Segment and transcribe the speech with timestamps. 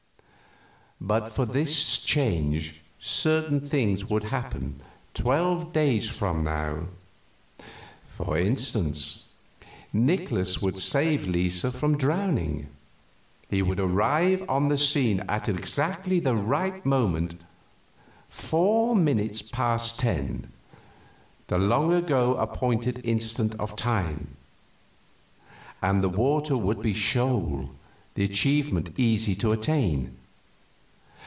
[1.03, 4.83] "But for this change certain things would happen
[5.15, 6.89] twelve days from now.
[8.15, 9.25] For instance,
[9.91, 12.67] Nikolaus would save Lisa from drowning.
[13.49, 17.41] He would arrive on the scene at exactly the right moment
[18.29, 20.51] four minutes past ten,
[21.47, 24.37] the long ago appointed instant of time
[25.81, 27.71] and the water would be shoal,
[28.13, 30.17] the achievement easy and certain.